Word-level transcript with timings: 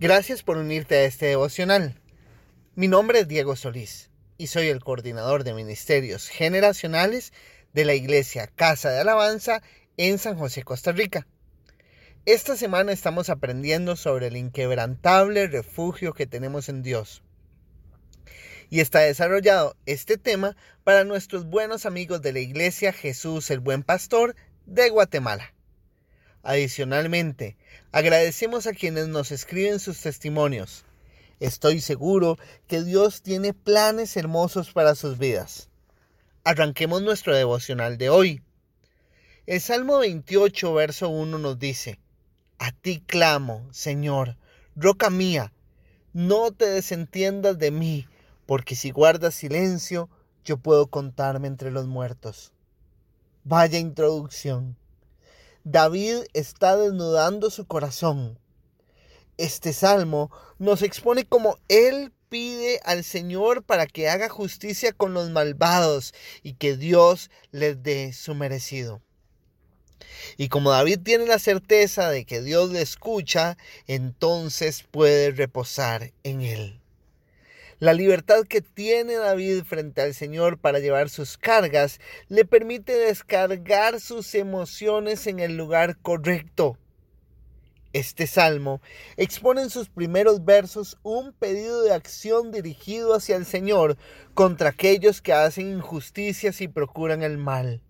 Gracias 0.00 0.42
por 0.42 0.58
unirte 0.58 0.96
a 0.96 1.04
este 1.04 1.26
devocional. 1.26 1.94
Mi 2.74 2.88
nombre 2.88 3.20
es 3.20 3.28
Diego 3.28 3.54
Solís 3.54 4.10
y 4.36 4.48
soy 4.48 4.66
el 4.66 4.82
coordinador 4.82 5.44
de 5.44 5.54
ministerios 5.54 6.28
generacionales 6.28 7.32
de 7.72 7.84
la 7.84 7.94
Iglesia 7.94 8.48
Casa 8.48 8.90
de 8.90 8.98
Alabanza 8.98 9.62
en 9.96 10.18
San 10.18 10.36
José, 10.36 10.64
Costa 10.64 10.90
Rica. 10.90 11.28
Esta 12.26 12.56
semana 12.56 12.90
estamos 12.90 13.30
aprendiendo 13.30 13.94
sobre 13.94 14.26
el 14.26 14.36
inquebrantable 14.36 15.46
refugio 15.46 16.12
que 16.12 16.26
tenemos 16.26 16.68
en 16.68 16.82
Dios. 16.82 17.22
Y 18.70 18.80
está 18.80 18.98
desarrollado 18.98 19.76
este 19.86 20.18
tema 20.18 20.56
para 20.82 21.04
nuestros 21.04 21.46
buenos 21.46 21.86
amigos 21.86 22.20
de 22.20 22.32
la 22.32 22.40
Iglesia 22.40 22.92
Jesús 22.92 23.48
el 23.52 23.60
Buen 23.60 23.84
Pastor 23.84 24.34
de 24.66 24.90
Guatemala. 24.90 25.53
Adicionalmente, 26.44 27.56
agradecemos 27.90 28.66
a 28.66 28.74
quienes 28.74 29.08
nos 29.08 29.32
escriben 29.32 29.80
sus 29.80 30.02
testimonios. 30.02 30.84
Estoy 31.40 31.80
seguro 31.80 32.38
que 32.68 32.84
Dios 32.84 33.22
tiene 33.22 33.54
planes 33.54 34.14
hermosos 34.18 34.70
para 34.70 34.94
sus 34.94 35.16
vidas. 35.16 35.70
Arranquemos 36.44 37.00
nuestro 37.00 37.34
devocional 37.34 37.96
de 37.96 38.10
hoy. 38.10 38.42
El 39.46 39.62
Salmo 39.62 39.98
28, 39.98 40.74
verso 40.74 41.08
1 41.08 41.38
nos 41.38 41.58
dice, 41.58 41.98
A 42.58 42.72
ti 42.72 43.00
clamo, 43.00 43.66
Señor, 43.72 44.36
roca 44.76 45.08
mía, 45.08 45.50
no 46.12 46.52
te 46.52 46.66
desentiendas 46.66 47.58
de 47.58 47.70
mí, 47.70 48.06
porque 48.44 48.76
si 48.76 48.90
guardas 48.90 49.34
silencio, 49.34 50.10
yo 50.44 50.58
puedo 50.58 50.88
contarme 50.88 51.48
entre 51.48 51.70
los 51.70 51.86
muertos. 51.86 52.52
Vaya 53.44 53.78
introducción. 53.78 54.76
David 55.64 56.24
está 56.34 56.76
desnudando 56.76 57.48
su 57.48 57.66
corazón. 57.66 58.38
Este 59.38 59.72
salmo 59.72 60.30
nos 60.58 60.82
expone 60.82 61.24
cómo 61.24 61.58
él 61.68 62.12
pide 62.28 62.80
al 62.84 63.02
Señor 63.02 63.64
para 63.64 63.86
que 63.86 64.10
haga 64.10 64.28
justicia 64.28 64.92
con 64.92 65.14
los 65.14 65.30
malvados 65.30 66.12
y 66.42 66.52
que 66.54 66.76
Dios 66.76 67.30
les 67.50 67.82
dé 67.82 68.12
su 68.12 68.34
merecido. 68.34 69.00
Y 70.36 70.48
como 70.48 70.70
David 70.70 71.00
tiene 71.02 71.24
la 71.24 71.38
certeza 71.38 72.10
de 72.10 72.26
que 72.26 72.42
Dios 72.42 72.70
le 72.70 72.82
escucha, 72.82 73.56
entonces 73.86 74.84
puede 74.90 75.30
reposar 75.30 76.12
en 76.24 76.42
él. 76.42 76.83
La 77.84 77.92
libertad 77.92 78.44
que 78.48 78.62
tiene 78.62 79.16
David 79.16 79.64
frente 79.64 80.00
al 80.00 80.14
Señor 80.14 80.56
para 80.56 80.78
llevar 80.78 81.10
sus 81.10 81.36
cargas 81.36 82.00
le 82.28 82.46
permite 82.46 82.94
descargar 82.94 84.00
sus 84.00 84.34
emociones 84.34 85.26
en 85.26 85.38
el 85.38 85.58
lugar 85.58 85.98
correcto. 85.98 86.78
Este 87.92 88.26
salmo 88.26 88.80
expone 89.18 89.60
en 89.60 89.68
sus 89.68 89.90
primeros 89.90 90.46
versos 90.46 90.96
un 91.02 91.34
pedido 91.34 91.82
de 91.82 91.92
acción 91.92 92.52
dirigido 92.52 93.12
hacia 93.12 93.36
el 93.36 93.44
Señor 93.44 93.98
contra 94.32 94.70
aquellos 94.70 95.20
que 95.20 95.34
hacen 95.34 95.70
injusticias 95.70 96.62
y 96.62 96.68
procuran 96.68 97.22
el 97.22 97.36
mal 97.36 97.82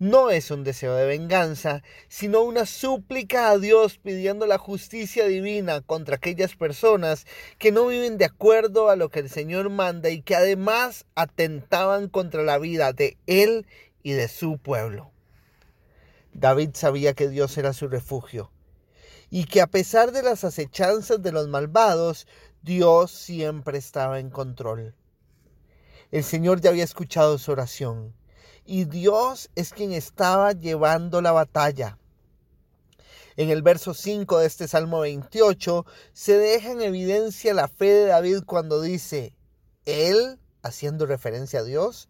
no 0.00 0.30
es 0.30 0.50
un 0.50 0.64
deseo 0.64 0.94
de 0.94 1.04
venganza, 1.04 1.82
sino 2.08 2.40
una 2.40 2.64
súplica 2.64 3.50
a 3.50 3.58
Dios 3.58 3.98
pidiendo 3.98 4.46
la 4.46 4.56
justicia 4.56 5.26
divina 5.26 5.82
contra 5.82 6.16
aquellas 6.16 6.56
personas 6.56 7.26
que 7.58 7.70
no 7.70 7.86
viven 7.86 8.16
de 8.16 8.24
acuerdo 8.24 8.88
a 8.88 8.96
lo 8.96 9.10
que 9.10 9.20
el 9.20 9.28
Señor 9.28 9.68
manda 9.68 10.08
y 10.08 10.22
que 10.22 10.34
además 10.34 11.04
atentaban 11.14 12.08
contra 12.08 12.42
la 12.42 12.56
vida 12.56 12.94
de 12.94 13.18
Él 13.26 13.66
y 14.02 14.12
de 14.12 14.28
su 14.28 14.56
pueblo. 14.56 15.12
David 16.32 16.70
sabía 16.72 17.12
que 17.12 17.28
Dios 17.28 17.58
era 17.58 17.74
su 17.74 17.86
refugio 17.86 18.50
y 19.28 19.44
que 19.44 19.60
a 19.60 19.66
pesar 19.66 20.12
de 20.12 20.22
las 20.22 20.44
acechanzas 20.44 21.20
de 21.20 21.32
los 21.32 21.46
malvados, 21.48 22.26
Dios 22.62 23.10
siempre 23.10 23.76
estaba 23.76 24.18
en 24.18 24.30
control. 24.30 24.94
El 26.10 26.24
Señor 26.24 26.62
ya 26.62 26.70
había 26.70 26.84
escuchado 26.84 27.36
su 27.36 27.52
oración 27.52 28.14
y 28.70 28.84
Dios 28.84 29.50
es 29.56 29.72
quien 29.72 29.90
estaba 29.90 30.52
llevando 30.52 31.20
la 31.20 31.32
batalla. 31.32 31.98
En 33.36 33.50
el 33.50 33.62
verso 33.62 33.94
5 33.94 34.38
de 34.38 34.46
este 34.46 34.68
Salmo 34.68 35.00
28 35.00 35.84
se 36.12 36.38
deja 36.38 36.70
en 36.70 36.80
evidencia 36.80 37.52
la 37.52 37.66
fe 37.66 37.86
de 37.86 38.06
David 38.06 38.44
cuando 38.46 38.80
dice, 38.80 39.34
Él, 39.86 40.38
haciendo 40.62 41.06
referencia 41.06 41.58
a 41.58 41.64
Dios, 41.64 42.08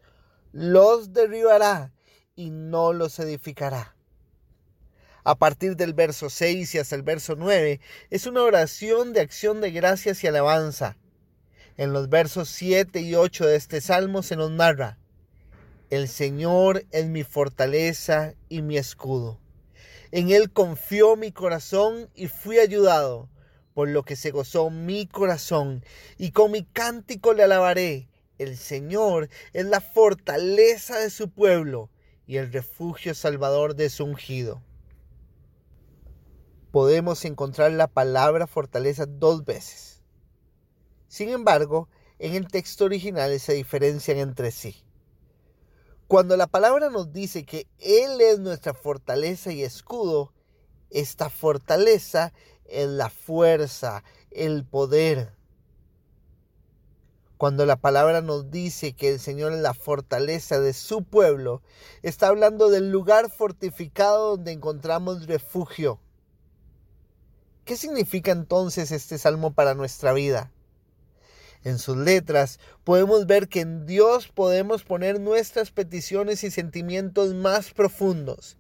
los 0.52 1.14
derribará 1.14 1.94
y 2.36 2.50
no 2.50 2.92
los 2.92 3.18
edificará. 3.20 3.96
A 5.24 5.36
partir 5.36 5.76
del 5.76 5.94
verso 5.94 6.28
6 6.28 6.74
y 6.74 6.78
hasta 6.78 6.94
el 6.94 7.02
verso 7.02 7.36
9 7.36 7.80
es 8.10 8.26
una 8.26 8.42
oración 8.42 9.14
de 9.14 9.22
acción 9.22 9.62
de 9.62 9.70
gracias 9.70 10.22
y 10.24 10.26
alabanza. 10.26 10.98
En 11.78 11.94
los 11.94 12.10
versos 12.10 12.50
7 12.50 13.00
y 13.00 13.14
8 13.14 13.46
de 13.46 13.56
este 13.56 13.80
salmo 13.80 14.22
se 14.22 14.36
nos 14.36 14.50
narra, 14.50 14.99
el 15.90 16.06
Señor 16.06 16.86
es 16.92 17.06
mi 17.06 17.24
fortaleza 17.24 18.34
y 18.48 18.62
mi 18.62 18.78
escudo. 18.78 19.40
En 20.12 20.30
Él 20.30 20.52
confió 20.52 21.16
mi 21.16 21.32
corazón 21.32 22.08
y 22.14 22.28
fui 22.28 22.60
ayudado, 22.60 23.28
por 23.74 23.88
lo 23.88 24.04
que 24.04 24.14
se 24.14 24.30
gozó 24.30 24.70
mi 24.70 25.08
corazón, 25.08 25.84
y 26.16 26.30
con 26.30 26.52
mi 26.52 26.64
cántico 26.64 27.32
le 27.34 27.42
alabaré. 27.42 28.08
El 28.38 28.56
Señor 28.56 29.28
es 29.52 29.66
la 29.66 29.80
fortaleza 29.80 30.96
de 30.96 31.10
su 31.10 31.28
pueblo 31.28 31.90
y 32.24 32.36
el 32.36 32.52
refugio 32.52 33.12
salvador 33.12 33.74
de 33.74 33.90
su 33.90 34.04
ungido. 34.04 34.62
Podemos 36.70 37.24
encontrar 37.24 37.72
la 37.72 37.88
palabra 37.88 38.46
fortaleza 38.46 39.06
dos 39.06 39.44
veces. 39.44 40.02
Sin 41.08 41.30
embargo, 41.30 41.88
en 42.20 42.36
el 42.36 42.46
texto 42.46 42.84
original 42.84 43.40
se 43.40 43.54
diferencian 43.54 44.18
entre 44.18 44.52
sí. 44.52 44.84
Cuando 46.10 46.36
la 46.36 46.48
palabra 46.48 46.90
nos 46.90 47.12
dice 47.12 47.44
que 47.44 47.68
Él 47.78 48.20
es 48.20 48.40
nuestra 48.40 48.74
fortaleza 48.74 49.52
y 49.52 49.62
escudo, 49.62 50.32
esta 50.90 51.30
fortaleza 51.30 52.32
es 52.64 52.88
la 52.88 53.10
fuerza, 53.10 54.02
el 54.32 54.64
poder. 54.64 55.32
Cuando 57.36 57.64
la 57.64 57.76
palabra 57.76 58.22
nos 58.22 58.50
dice 58.50 58.92
que 58.92 59.10
el 59.10 59.20
Señor 59.20 59.52
es 59.52 59.60
la 59.60 59.72
fortaleza 59.72 60.58
de 60.58 60.72
su 60.72 61.04
pueblo, 61.04 61.62
está 62.02 62.26
hablando 62.26 62.70
del 62.70 62.90
lugar 62.90 63.30
fortificado 63.30 64.30
donde 64.30 64.50
encontramos 64.50 65.28
refugio. 65.28 66.00
¿Qué 67.64 67.76
significa 67.76 68.32
entonces 68.32 68.90
este 68.90 69.16
salmo 69.16 69.52
para 69.52 69.74
nuestra 69.74 70.12
vida? 70.12 70.50
En 71.64 71.78
sus 71.78 71.96
letras, 71.96 72.58
podemos 72.84 73.26
ver 73.26 73.48
que 73.48 73.60
en 73.60 73.86
Dios 73.86 74.28
podemos 74.28 74.82
poner 74.84 75.20
nuestras 75.20 75.70
peticiones 75.70 76.42
y 76.44 76.50
sentimientos 76.50 77.34
más 77.34 77.72
profundos. 77.72 78.56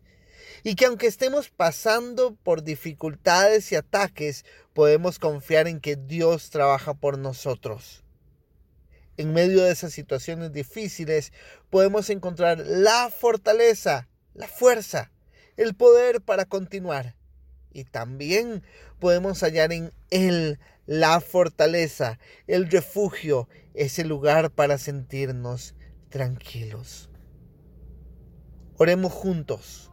Y 0.62 0.74
que 0.74 0.86
aunque 0.86 1.06
estemos 1.06 1.48
pasando 1.48 2.36
por 2.42 2.62
dificultades 2.62 3.72
y 3.72 3.76
ataques, 3.76 4.44
podemos 4.74 5.18
confiar 5.18 5.66
en 5.68 5.80
que 5.80 5.96
Dios 5.96 6.50
trabaja 6.50 6.92
por 6.94 7.18
nosotros. 7.18 8.04
En 9.16 9.32
medio 9.32 9.62
de 9.62 9.72
esas 9.72 9.92
situaciones 9.92 10.52
difíciles 10.52 11.32
podemos 11.70 12.10
encontrar 12.10 12.58
la 12.66 13.10
fortaleza, 13.10 14.08
la 14.34 14.48
fuerza, 14.48 15.10
el 15.56 15.74
poder 15.74 16.20
para 16.20 16.44
continuar. 16.44 17.19
Y 17.72 17.84
también 17.84 18.62
podemos 18.98 19.40
hallar 19.42 19.72
en 19.72 19.92
Él 20.10 20.58
la 20.86 21.20
fortaleza, 21.20 22.18
el 22.46 22.70
refugio, 22.70 23.48
ese 23.74 24.04
lugar 24.04 24.50
para 24.50 24.76
sentirnos 24.76 25.74
tranquilos. 26.08 27.10
Oremos 28.76 29.12
juntos. 29.12 29.92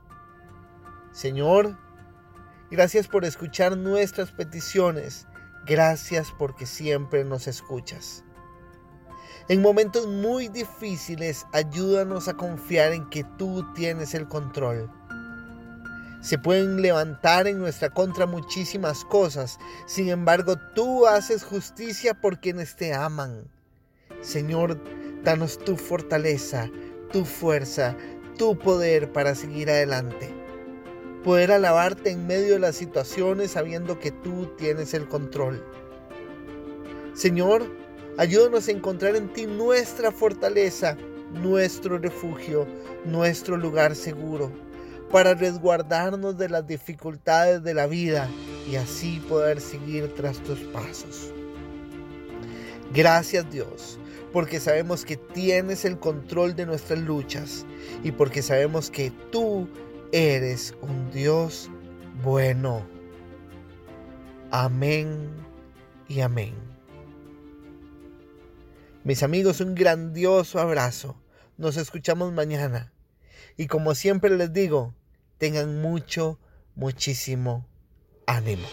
Señor, 1.11 1.77
gracias 2.71 3.07
por 3.07 3.25
escuchar 3.25 3.77
nuestras 3.77 4.31
peticiones. 4.31 5.27
Gracias 5.65 6.33
porque 6.37 6.65
siempre 6.65 7.23
nos 7.25 7.47
escuchas. 7.47 8.23
En 9.49 9.61
momentos 9.61 10.07
muy 10.07 10.47
difíciles, 10.47 11.45
ayúdanos 11.53 12.27
a 12.27 12.33
confiar 12.33 12.91
en 12.93 13.09
que 13.09 13.23
tú 13.37 13.71
tienes 13.73 14.13
el 14.13 14.27
control 14.27 14.91
se 16.27 16.37
pueden 16.37 16.81
levantar 16.81 17.47
en 17.47 17.57
nuestra 17.57 17.89
contra 17.89 18.25
muchísimas 18.25 19.05
cosas. 19.05 19.59
Sin 19.85 20.09
embargo, 20.09 20.57
tú 20.75 21.07
haces 21.07 21.45
justicia 21.45 22.15
por 22.15 22.41
quienes 22.41 22.75
te 22.75 22.93
aman. 22.93 23.49
Señor, 24.19 24.77
danos 25.23 25.57
tu 25.57 25.77
fortaleza, 25.77 26.69
tu 27.13 27.23
fuerza, 27.23 27.95
tu 28.37 28.59
poder 28.59 29.13
para 29.13 29.35
seguir 29.35 29.69
adelante. 29.69 30.29
Poder 31.23 31.49
alabarte 31.49 32.09
en 32.09 32.27
medio 32.27 32.55
de 32.55 32.59
las 32.59 32.75
situaciones 32.75 33.51
sabiendo 33.51 33.97
que 33.97 34.11
tú 34.11 34.47
tienes 34.57 34.93
el 34.93 35.07
control. 35.07 35.63
Señor, 37.13 37.73
ayúdanos 38.17 38.67
a 38.67 38.71
encontrar 38.71 39.15
en 39.15 39.31
ti 39.31 39.45
nuestra 39.45 40.11
fortaleza, 40.11 40.97
nuestro 41.31 41.97
refugio, 41.97 42.67
nuestro 43.05 43.55
lugar 43.55 43.95
seguro 43.95 44.66
para 45.11 45.33
resguardarnos 45.33 46.37
de 46.37 46.49
las 46.49 46.67
dificultades 46.67 47.63
de 47.63 47.73
la 47.73 47.87
vida 47.87 48.29
y 48.69 48.75
así 48.75 49.19
poder 49.29 49.61
seguir 49.61 50.13
tras 50.15 50.37
tus 50.43 50.59
pasos. 50.73 51.33
Gracias 52.93 53.49
Dios, 53.49 53.99
porque 54.33 54.59
sabemos 54.59 55.05
que 55.05 55.17
tienes 55.17 55.85
el 55.85 55.99
control 55.99 56.55
de 56.55 56.65
nuestras 56.65 56.99
luchas 56.99 57.65
y 58.03 58.11
porque 58.11 58.41
sabemos 58.41 58.89
que 58.89 59.11
tú 59.31 59.67
eres 60.11 60.73
un 60.81 61.11
Dios 61.11 61.69
bueno. 62.23 62.85
Amén 64.51 65.29
y 66.07 66.21
amén. 66.21 66.53
Mis 69.03 69.23
amigos, 69.23 69.61
un 69.61 69.75
grandioso 69.75 70.59
abrazo. 70.59 71.15
Nos 71.57 71.77
escuchamos 71.77 72.33
mañana. 72.33 72.91
Y 73.57 73.67
como 73.67 73.95
siempre 73.95 74.29
les 74.35 74.53
digo, 74.53 74.93
tengan 75.37 75.81
mucho, 75.81 76.39
muchísimo 76.75 77.67
ánimo. 78.25 78.67